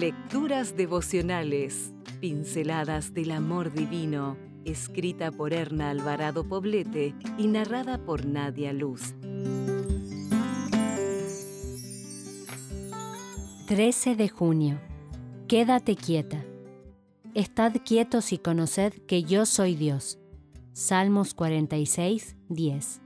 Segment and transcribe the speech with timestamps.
[0.00, 8.74] Lecturas devocionales, pinceladas del amor divino, escrita por Erna Alvarado Poblete y narrada por Nadia
[8.74, 9.14] Luz.
[13.68, 14.78] 13 de junio.
[15.48, 16.44] Quédate quieta.
[17.32, 20.18] Estad quietos y conoced que yo soy Dios.
[20.74, 23.00] Salmos 46, 10.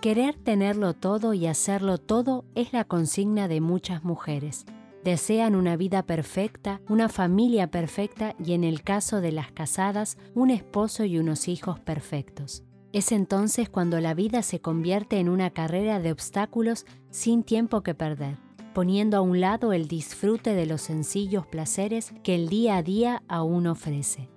[0.00, 4.66] Querer tenerlo todo y hacerlo todo es la consigna de muchas mujeres.
[5.02, 10.50] Desean una vida perfecta, una familia perfecta y en el caso de las casadas, un
[10.50, 12.62] esposo y unos hijos perfectos.
[12.92, 17.94] Es entonces cuando la vida se convierte en una carrera de obstáculos sin tiempo que
[17.94, 18.36] perder,
[18.74, 23.22] poniendo a un lado el disfrute de los sencillos placeres que el día a día
[23.28, 24.28] aún ofrece.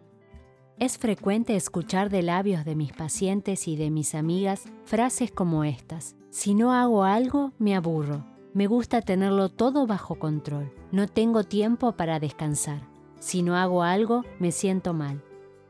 [0.80, 6.16] Es frecuente escuchar de labios de mis pacientes y de mis amigas frases como estas.
[6.30, 8.24] Si no hago algo, me aburro.
[8.54, 10.72] Me gusta tenerlo todo bajo control.
[10.94, 12.88] No tengo tiempo para descansar.
[13.20, 15.22] Si no hago algo, me siento mal.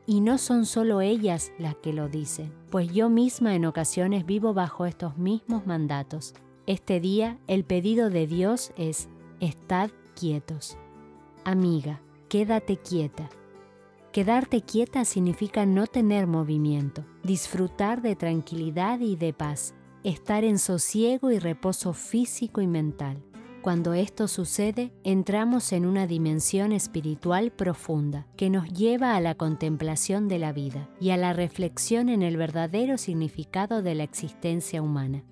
[0.06, 4.54] Y no son solo ellas las que lo dicen, pues yo misma en ocasiones vivo
[4.54, 6.34] bajo estos mismos mandatos.
[6.66, 9.08] Este día el pedido de Dios es,
[9.40, 10.78] estad quietos.
[11.44, 13.28] Amiga, quédate quieta
[14.12, 19.72] Quedarte quieta significa no tener movimiento, disfrutar de tranquilidad y de paz,
[20.02, 23.22] estar en sosiego y reposo físico y mental.
[23.62, 30.26] Cuando esto sucede, entramos en una dimensión espiritual profunda que nos lleva a la contemplación
[30.26, 35.22] de la vida y a la reflexión en el verdadero significado de la existencia humana.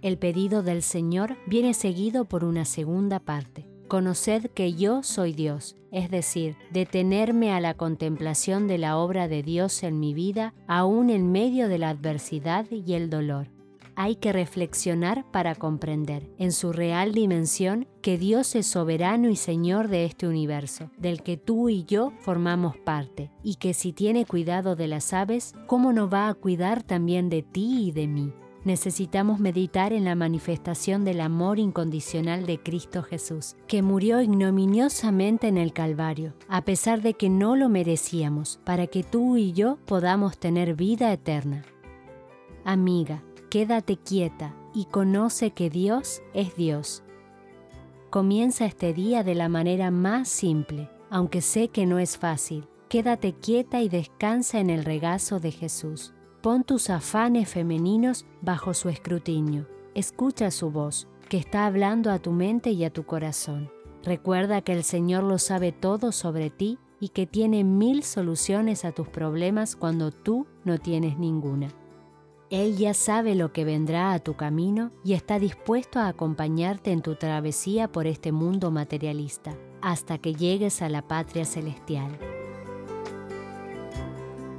[0.00, 5.76] El pedido del Señor viene seguido por una segunda parte, Conoced que yo soy Dios,
[5.92, 11.08] es decir, detenerme a la contemplación de la obra de Dios en mi vida, aún
[11.08, 13.48] en medio de la adversidad y el dolor.
[13.94, 19.88] Hay que reflexionar para comprender, en su real dimensión, que Dios es soberano y Señor
[19.88, 24.74] de este universo, del que tú y yo formamos parte, y que si tiene cuidado
[24.74, 28.32] de las aves, ¿cómo no va a cuidar también de ti y de mí?
[28.66, 35.56] Necesitamos meditar en la manifestación del amor incondicional de Cristo Jesús, que murió ignominiosamente en
[35.56, 40.36] el Calvario, a pesar de que no lo merecíamos, para que tú y yo podamos
[40.36, 41.64] tener vida eterna.
[42.64, 47.04] Amiga, quédate quieta y conoce que Dios es Dios.
[48.10, 52.66] Comienza este día de la manera más simple, aunque sé que no es fácil.
[52.88, 56.15] Quédate quieta y descansa en el regazo de Jesús.
[56.46, 59.66] Pon tus afanes femeninos bajo su escrutinio.
[59.96, 63.68] Escucha su voz, que está hablando a tu mente y a tu corazón.
[64.04, 68.92] Recuerda que el Señor lo sabe todo sobre ti y que tiene mil soluciones a
[68.92, 71.66] tus problemas cuando tú no tienes ninguna.
[72.48, 77.02] Él ya sabe lo que vendrá a tu camino y está dispuesto a acompañarte en
[77.02, 82.16] tu travesía por este mundo materialista, hasta que llegues a la patria celestial.